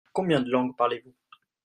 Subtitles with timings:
[0.13, 1.13] Combien de langues parlez-vous?